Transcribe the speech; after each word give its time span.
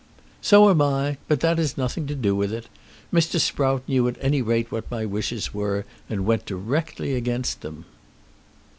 "So 0.41 0.67
am 0.71 0.81
I. 0.81 1.17
But 1.27 1.41
that 1.41 1.59
is 1.59 1.77
nothing 1.77 2.07
to 2.07 2.15
do 2.15 2.35
with 2.35 2.51
it. 2.51 2.65
Mr. 3.13 3.39
Sprout 3.39 3.83
knew 3.87 4.07
at 4.07 4.17
any 4.19 4.41
rate 4.41 4.71
what 4.71 4.89
my 4.89 5.05
wishes 5.05 5.53
were, 5.53 5.85
and 6.09 6.25
went 6.25 6.47
directly 6.47 7.13
against 7.13 7.61
them." 7.61 7.85